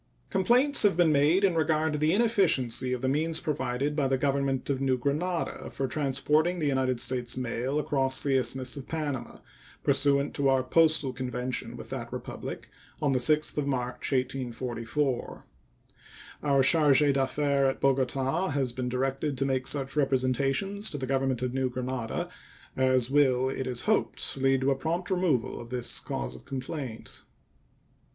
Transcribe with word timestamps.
Complaints 0.31 0.81
have 0.81 0.97
been 0.97 1.11
made 1.11 1.43
in 1.43 1.53
regard 1.53 1.93
to 1.93 1.99
the 1.99 2.11
inefficiency 2.11 2.91
of 2.91 3.03
the 3.03 3.07
means 3.07 3.39
provided 3.39 3.95
by 3.95 4.07
the 4.07 4.17
Government 4.17 4.67
of 4.67 4.81
New 4.81 4.97
Granada 4.97 5.69
for 5.69 5.87
transporting 5.87 6.57
the 6.57 6.65
United 6.65 6.99
States 6.99 7.37
mail 7.37 7.77
across 7.77 8.23
the 8.23 8.35
Isthmus 8.35 8.75
of 8.75 8.87
Panama, 8.87 9.37
pursuant 9.83 10.33
to 10.33 10.49
our 10.49 10.63
postal 10.63 11.13
convention 11.13 11.77
with 11.77 11.91
that 11.91 12.11
Republic 12.11 12.67
of 12.99 13.13
the 13.13 13.19
6th 13.19 13.55
of 13.59 13.67
March, 13.67 14.11
1844. 14.11 15.45
Our 16.41 16.63
charge 16.63 17.01
d'affaires 17.13 17.69
at 17.69 17.79
Bogota 17.79 18.47
has 18.47 18.71
been 18.71 18.89
directed 18.89 19.37
to 19.37 19.45
make 19.45 19.67
such 19.67 19.95
representations 19.95 20.89
to 20.89 20.97
the 20.97 21.05
Government 21.05 21.43
of 21.43 21.53
New 21.53 21.69
Granada 21.69 22.27
as 22.75 23.11
will, 23.11 23.49
it 23.49 23.67
is 23.67 23.81
hoped, 23.81 24.35
lead 24.35 24.61
to 24.61 24.71
a 24.71 24.75
prompt 24.75 25.11
removal 25.11 25.61
of 25.61 25.69
this 25.69 25.99
cause 25.99 26.33
of 26.35 26.45
complaint. 26.45 27.21